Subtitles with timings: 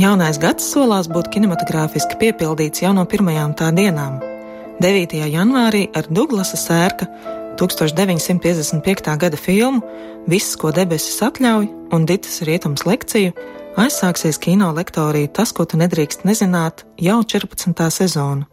[0.00, 4.14] Jaunais gads solās būt kinematogrāfiski piepildīts jau no pirmajām tā dienām.
[4.80, 5.18] 9.
[5.28, 7.04] janvārī ar Douglasa sērka
[7.60, 9.10] 1955.
[9.20, 9.82] gada filmu
[10.30, 13.34] Viss, ko debesis atļauj un Ditas rietums lekciju
[13.76, 17.92] aizsāksies kino lektorija Tas, ko tu nedrīkst nezināt, jau 14.
[17.92, 18.48] sezonu.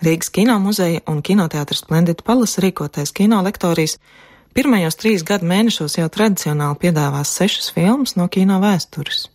[0.00, 3.98] Rīgas kino muzeja un kinoteātris Splendid Palace rīkotais kino lektorijas
[4.56, 9.26] pirmajos trīs gadu mēnešos jau tradicionāli piedāvās sešas filmas no kino vēstures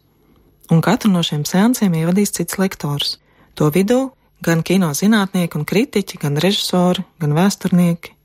[0.72, 3.18] un katru no šiem seansiem ievadīs cits lektors.
[3.60, 8.16] To vidū gan kino zinātnieki un kritiķi, gan režisori, gan vēsturnieki.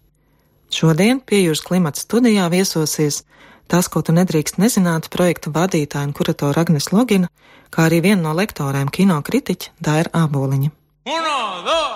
[0.72, 3.24] Šodien pie jūras klimata studijā viesosies
[3.70, 7.30] tas, ko tu nedrīkst nezināt, projekta vadītāja un kuratora Agnes Logina,
[7.74, 10.70] kā arī viena no lektorēm kino kritiķa Daira Āboliņa.
[11.06, 11.94] Uno, dos,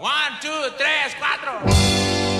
[0.00, 2.35] one, two, tres, cuatro!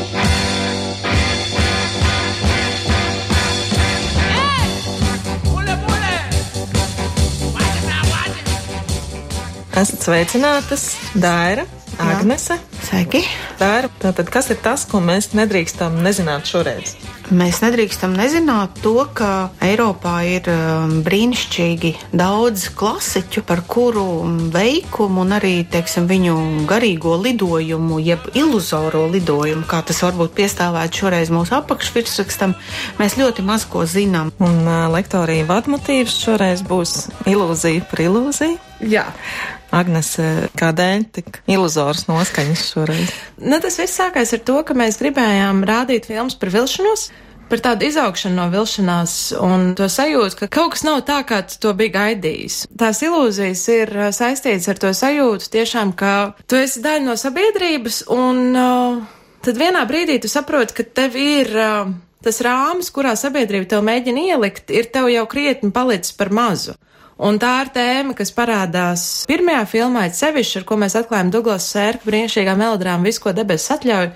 [9.77, 10.87] Esat sveicinātas,
[11.21, 11.67] Dāra,
[12.01, 12.55] Agnese.
[12.81, 13.21] Sveiki!
[13.61, 16.95] Dāra, tātad kas ir tas, ko mēs nedrīkstam nezināt šoreiz?
[17.29, 24.07] Mēs nedrīkstam nezināt to, ka Eiropā ir um, brīnišķīgi daudz klasiķu, par kuru
[24.55, 26.37] veikumu un arī teiksim, viņu
[26.71, 32.57] garīgo lidojumu, jeb iluzoro lidojumu, kā tas varbūt piestāvētu šoreiz mūsu apakšvirsrakstam,
[32.97, 34.33] mēs ļoti maz ko zinām.
[34.41, 38.66] Un uh, lektorija vadmotīvs šoreiz būs ilūzija par ilūziju.
[38.85, 39.07] Jā.
[39.75, 40.15] Agnes,
[40.59, 43.15] kādēļ tik iluzors noskaņas šoreiz?
[43.41, 47.09] Nu, tas viss sākās ar to, ka mēs gribējām rādīt filmas par vilšanos.
[47.47, 51.71] Par tādu izaugšanu no vilšanās un to sajūtu, ka kaut kas nav tā, kā to
[51.79, 52.65] bija gaidījis.
[52.75, 56.15] Tās ilūzijas ir uh, saistītas ar to sajūtu tiešām, ka
[56.51, 58.99] tu esi daļa no sabiedrības un uh,
[59.47, 61.95] tad vienā brīdī tu saproti, ka tev ir uh,
[62.27, 66.75] tas rāmis, kurā sabiedrība tev mēģina ielikt, ir tev jau krietni palicis par mazu.
[67.17, 72.05] Un tā ir tēma, kas parādās pirmajā filmā, sevišķi, ar ko mēs atklājam Douglas Sērka
[72.11, 74.11] brīnišķīgā melodrāma Visko debesis atļauj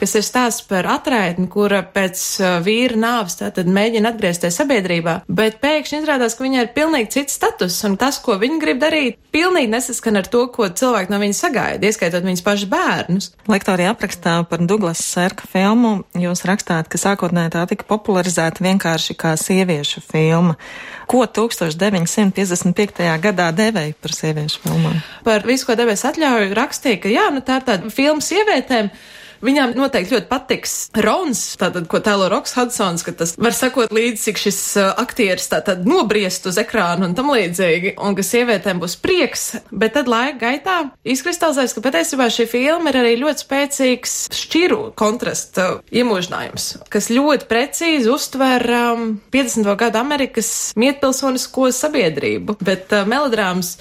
[0.00, 5.60] kas ir stāsts par atraitni, kura pēc uh, vīra nāves tātad mēģina atgriezties sabiedrībā, bet
[5.62, 9.72] pēkšņi izrādās, ka viņai ir pilnīgi cits status, un tas, ko viņa grib darīt, pilnīgi
[9.72, 13.30] nesaskan ar to, ko cilvēki no viņas sagaida, ieskaitot viņas pašas bērnus.
[13.50, 19.34] Lektorija aprakstā par Douglas Sērka filmu jūs rakstāt, ka sākotnēji tā tika popularizēta vienkārši kā
[19.40, 20.56] sieviešu filma.
[21.06, 23.04] Ko 1955.
[23.22, 24.96] gadā devēja par sieviešu filmām?
[25.26, 28.90] Par visu, ko devēs atļauju, rakstīja, ka jā, nu tā ir tāda filma sievietēm.
[29.46, 30.74] Viņām noteikti ļoti patiks
[31.04, 35.46] Rons, tātad, ko tēlo Roks Hudsons, ka tas var sakot līdzi, cik šis uh, aktieris
[35.52, 40.38] tātad nobriest uz ekrānu un tam līdzīgi, un ka sievietēm būs prieks, bet tad laika
[40.40, 40.76] gaitā
[41.06, 48.10] izkristalizēs, ka patiesībā šī filma ir arī ļoti spēcīgs šķiru kontrasta iemūžinājums, kas ļoti precīzi
[48.12, 49.70] uztver um, 50.
[49.78, 53.76] gadu Amerikas mietpilsonisko sabiedrību, bet uh, melodrāmas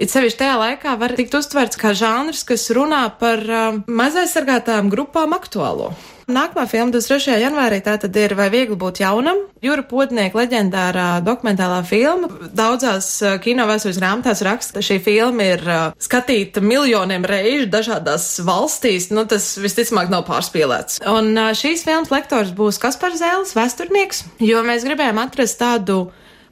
[0.00, 5.36] it sevišķi tajā laikā var tikt uztverts kā žanrs, kas runā par uh, mazaizsargātām grupām
[5.36, 5.92] aktuālo.
[6.30, 7.40] Nākamā filma 23.
[7.42, 9.40] janvārī tā tad ir Vai viegli būt jaunam?
[9.64, 12.30] Jūra Podnieka leģendārā dokumentālā filma.
[12.54, 19.10] Daudzās uh, kino vēstures grāmatās raksta, šī filma ir uh, skatīta miljoniem reižu dažādās valstīs.
[19.14, 21.02] Nu, tas visticamāk nav pārspīlēts.
[21.10, 26.04] Un uh, šīs filmas lektors būs Kaspars Zēles, vēsturnieks, jo mēs gribējām atrast tādu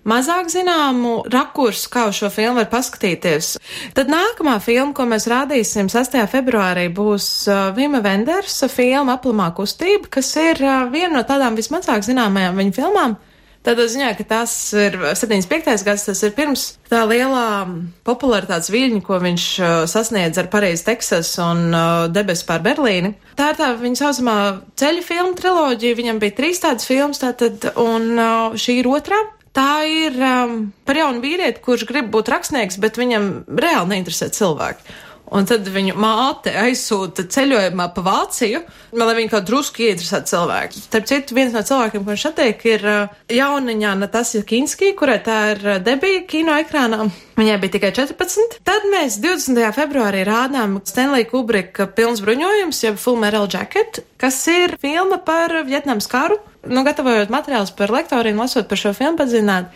[0.08, 3.54] mazāk zināmu rakursu, kā uz šo filmu var paskatīties.
[3.96, 6.18] Tad nākamā filma, ko mēs rādīsim 6.
[6.32, 12.06] februārī, būs uh, Vima Vendersa filma Aplamā kustība, kas ir uh, viena no tādām vismazāk
[12.06, 13.18] zināmajām viņa filmām.
[13.66, 15.82] Tādā ziņā, ka tas ir 75.
[15.84, 17.66] gads, tas ir pirms tā lielā
[18.06, 23.16] popularitātes viļņa, ko viņš uh, sasniedz ar Parīzi, Teksas un uh, Debes pār Berlīni.
[23.36, 24.36] Tā ir tā viņa saucamā
[24.78, 29.18] ceļu filmu triloģija, viņam bija trīs tādas filmas, tātad, un uh, šī ir otrā.
[29.56, 34.98] Tā ir um, par jaunu vīrieti, kurš grib būt rakstnieks, bet viņam reāli neinteresē cilvēki.
[35.34, 38.62] Un tad viņu māte aizsūta ceļojumā pa Vāciju,
[38.96, 40.82] lai viņa kaut drusku ieinteresētu cilvēku.
[40.86, 45.38] Starp citu, viens no cilvēkiem, ko viņš attiek, ir uh, jauniņā Natasja Kinski, kurai tā
[45.52, 47.10] ir uh, debija kino ekrānā.
[47.38, 48.58] Viņai bija tikai 14.
[48.66, 49.60] Tad mēs 20.
[49.76, 56.08] februārī rādām Stanley Kubrika pilns bruņojums, jeb Full Metal Jacket, kas ir filma par Vietnams
[56.10, 59.70] karu nu, gatavojot materiālus par lektoriem, lasot par šo filmu padzināt,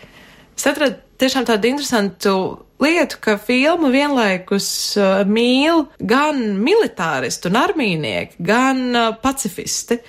[0.57, 2.35] es atradu tiešām tādu interesantu
[2.83, 4.67] lietu, ka filmu vienlaikus
[4.99, 10.01] uh, mīl gan militāristi un armīnieki, gan uh, pacifisti.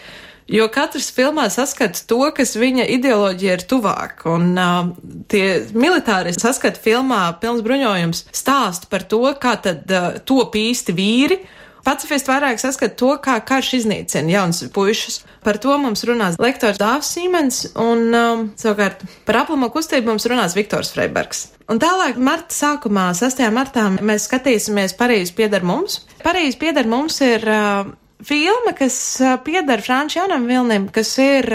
[0.51, 4.91] Jo katrs filmā saskata to, kas viņa ideoloģija ir tuvāk, un uh,
[5.33, 11.41] tie militāristi saskata filmā pilns bruņojums stāst par to, kā tad uh, top īsti vīri,
[11.85, 15.21] Pacifisti vairāk saskata to, kā karš iznīcina jaunas puišas.
[15.45, 20.57] Par to mums runās lektors Dāvs Sīmens, un um, savukārt par aplamo kustību mums runās
[20.57, 21.51] Viktors Freibergs.
[21.69, 23.45] Un tālāk, marta sākumā, 6.
[23.53, 26.01] martā, mēs skatīsimies Parīzes pieder mums.
[26.25, 27.93] Parīzes pieder mums ir uh,
[28.27, 28.97] filma, kas
[29.45, 31.49] pieder Franču Janam Vilnim, kas ir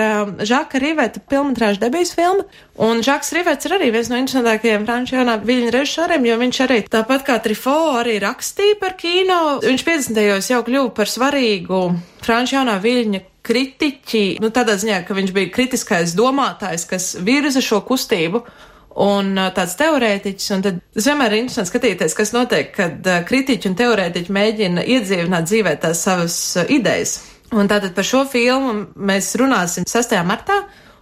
[0.46, 2.46] Žaka Riveta filmatrāža debijas filma.
[2.80, 6.80] Un Žaks Rivets ir arī viens no interesantākajiem Franču Janam Viļņa režisoriem, jo viņš arī,
[6.92, 9.60] tāpat kā Trifo, arī rakstīja par kino.
[9.66, 10.54] Viņš 50.
[10.54, 11.82] jau kļuva par svarīgu
[12.24, 17.82] Franču Janā Viļņa kritiķi, nu tādā ziņā, ka viņš bija kritiskais domātājs, kas virza šo
[17.88, 18.44] kustību
[19.00, 23.78] un tāds teorētiķis, un tad es vienmēr ir interesanti skatīties, kas notiek, kad kritiķi un
[23.80, 27.20] teorētiķi mēģina iedzīvināt dzīvē tās savas idejas.
[27.56, 30.20] Un tātad par šo filmu mēs runāsim 6.
[30.28, 30.60] martā,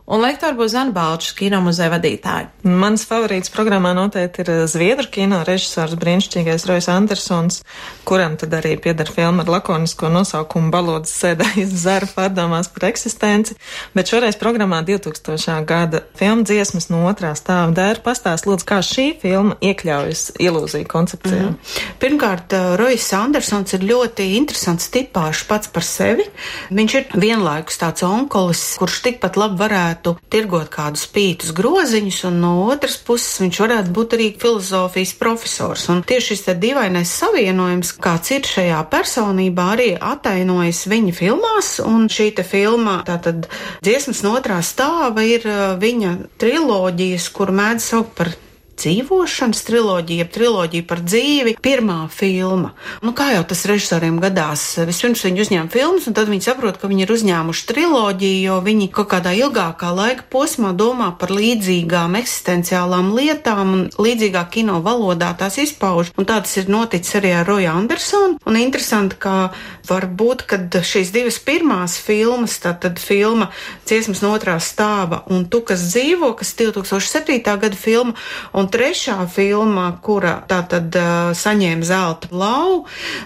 [0.08, 2.48] un lektora būs Zana Balčs, kino muzeja vadītāja.
[2.68, 7.60] Mans favorīts programmā noteikti ir Zviedru kino režisors brīnišķīgais Rojas Andersons,
[8.08, 13.58] kuram tad arī pieder filma ar lakonisko nosaukumu Balodas sēdājas zara pārdomās par eksistenci,
[13.98, 15.60] bet šoreiz programmā 2000.
[15.68, 21.52] gada filma dziesmas no otrā stāva dēra pastāst lūdzu, kā šī filma iekļaujas ilūziju koncepcijā.
[21.52, 21.60] Mm.
[22.00, 26.28] Pirmkārt, Rojas Andersons ir ļoti interesants tipāšs pats par sevi.
[26.72, 32.40] Viņš ir vienlaikus tāds onkolis, kurš tikpat labi varētu varētu tirgot kādus pītus groziņus, un
[32.42, 35.90] no otras puses viņš varētu būt arī filozofijas profesors.
[35.90, 42.36] Un tieši šis dīvainais savienojums, kāds ir šajā personībā, arī atainojas viņa filmās, un šī
[42.38, 43.48] te filma, tātad
[43.82, 45.48] dziesmas no otrā stāva, ir
[45.80, 48.36] viņa triloģijas, kur mēdz saukt par
[48.78, 52.74] dzīvošanas triloģija, triloģija par dzīvi, pirmā filma.
[53.06, 56.90] Nu, kā jau tas režisoriem gadās, vispirms viņi uzņēma filmas, un tad viņi saprot, ka
[56.92, 63.12] viņi ir uzņēmuši triloģiju, jo viņi kaut kādā ilgākā laika posmā domā par līdzīgām eksistenciālām
[63.18, 66.14] lietām, un līdzīgā kino valodā tās izpauž.
[66.18, 68.40] Un tā tas ir noticis arī ar Roju Andersonu.
[68.48, 69.52] Un interesanti, ka
[69.90, 73.50] varbūt, kad šīs divas pirmās filmas, tātad filma
[73.88, 77.40] Ciesmas no otrā stāva un Tu, kas dzīvo, kas 2007.
[77.46, 78.14] gada filma,
[78.54, 80.92] un Un trešā filma, kura tātad
[81.40, 82.82] saņēma zelta lauvu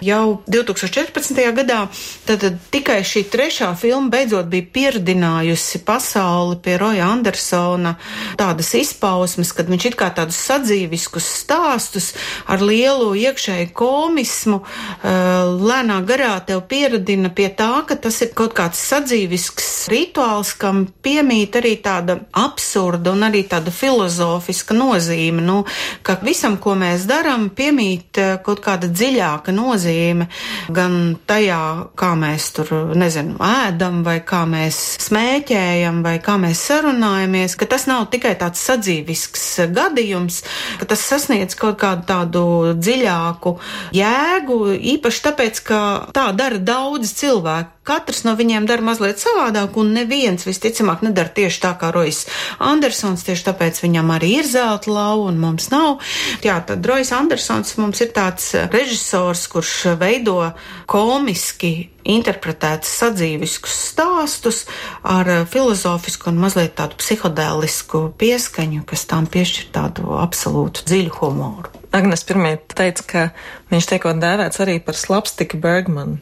[0.06, 1.40] jau 2014.
[1.56, 1.80] gadā,
[2.28, 7.96] tad tikai šī trešā filma beidzot bija pieredinājusi pasauli pie Roja Andersona
[8.38, 12.12] tādas izpausmes, kad viņš it kā tādus sadzīviskus stāstus
[12.46, 14.60] ar lielu iekšēju komismu
[15.02, 21.58] lēnā garā tev pieredina pie tā, ka tas ir kaut kāds sadzīvisks rituāls, kam piemīt
[21.58, 25.42] arī tāda absurda un arī tāda filozofiska nozīme nozīme.
[25.42, 25.64] Nu,
[26.02, 30.28] ka visam, ko mēs darām, piemīt eh, kaut kāda dziļāka nozīme
[30.70, 37.56] gan tajā, kā mēs tur, nezinu, ēdam, vai kā mēs smēķējam, vai kā mēs sarunājamies,
[37.56, 40.42] ka tas nav tikai tāds sadzīvisks gadījums,
[40.78, 42.44] ka tas sasniedz kaut kādu tādu
[42.78, 43.56] dziļāku
[43.92, 44.58] jēgu,
[44.96, 45.80] īpaši tāpēc, ka
[46.14, 47.70] tā dara daudz cilvēku.
[47.82, 52.20] Katrs no viņiem dara mazliet savādāk, un neviens visticamāk nedara tieši tā kā Rojas
[52.62, 55.98] Andersons, tieši tāpēc viņam arī ir zelta lauva un mums nav.
[56.46, 60.38] Jā, tad Rojas Andersons mums ir tāds režisors, kurš veido
[60.86, 64.64] komiski interpretēts sadzīviskus stāstus
[65.02, 71.81] ar filozofisku un mazliet tādu psihodēlisku pieskaņu, kas tām piešķir tādu absolūtu dziļu humoru.
[71.92, 73.22] Agnes pirmie teica, ka
[73.68, 76.16] viņš tiek dēvēts arī par slapstiku Bergmanu.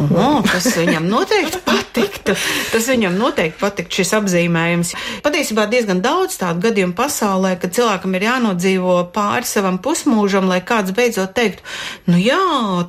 [0.00, 2.34] Oh, tas viņam noteikti patiktu.
[2.68, 4.92] Tas viņam noteikti patiktu šis apzīmējums.
[5.24, 10.92] Patiesībā diezgan daudz tādu gadījumu pasaulē, ka cilvēkam ir jānodzīvo pāri savam pusmūžam, lai kāds
[10.96, 11.64] beidzot teiktu,
[12.12, 12.40] nu jā,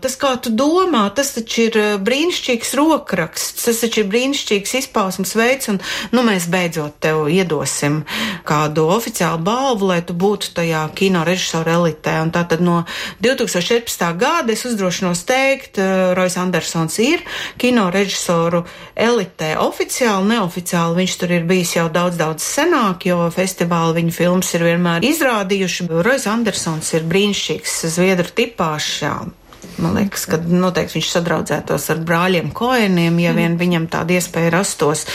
[0.03, 5.31] tas kā tu domā, tas taču ir eh, brīnišķīgs rokraksts, tas taču ir brīnišķīgs izpausmes
[5.39, 5.79] veids, un
[6.11, 8.01] nu mēs beidzot tev iedosim
[8.47, 12.21] kādu oficiālu balvu, lai tu būtu tajā kino režisora elitē elitē.
[12.21, 12.85] Un tātad no
[13.21, 14.17] 2014.
[14.17, 17.21] gada es uzdrošinos teikt, uh, Rojas Andersons ir
[17.57, 18.65] kino režisoru
[18.95, 20.97] elitē oficiāli, neoficiāli.
[21.01, 25.89] Viņš tur ir bijis jau daudz, daudz senāk, jo festivāli viņa filmas ir vienmēr izrādījuši.
[26.01, 29.40] Rojas Andersons ir brīnišķīgs zviedru tipāšs.
[29.81, 35.05] Man liekas, ka noteikti viņš sadraudzētos ar brāļiem Koeniem, ja vien viņam tāda iespēja rastos.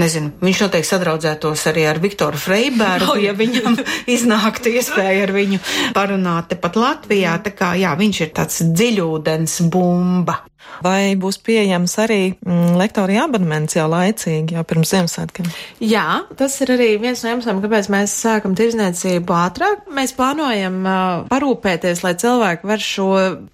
[0.00, 3.78] Nezinu, viņš noteikti sadraudzētos arī ar Viktoru Freibergu, ja viņam
[4.16, 5.60] iznāktu iespēja ar viņu
[5.96, 7.38] parunāt tepat Latvijā.
[7.44, 10.40] Tā kā, jā, viņš ir tāds dziļūdens bumba.
[10.84, 15.50] Vai būs pieejams arī mm, lektorija abonements jau laicīgi, jau pirms Ziemassvētkiem?
[15.84, 19.84] Jā, tas ir arī viens no iemesliem, kāpēc mēs sākam tirzniecību ātrāk.
[19.96, 23.10] Mēs plānojam uh, parūpēties, lai cilvēki var šo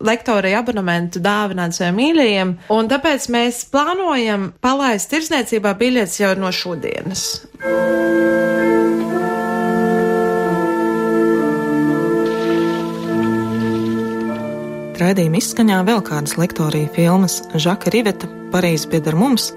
[0.06, 7.28] lektorija abonementu dāvināt saviem mīļajiem, un tāpēc mēs plānojam palaist tirzniecībā biļetes jau no šodienas.
[14.96, 19.50] Raidījuma izskaņā vēl kādas lektorija filmas Žaka Riveta, Parīzes pieder mums,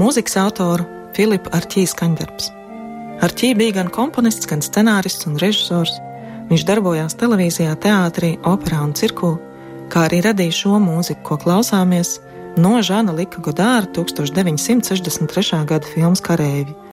[0.00, 2.46] mūzikas autoru Filipa Arķīs skaņdarbs.
[3.26, 5.92] Arķī bija gan komponists, gan scenārists un režisors.
[6.48, 9.34] Viņš darbojās televīzijā, teātrī, operā un cirkū,
[9.92, 12.14] kā arī radīja šo mūziku, ko klausāmies
[12.56, 15.64] no Žana Lika Godāra 1963.
[15.68, 16.78] gada filmas Karēvi.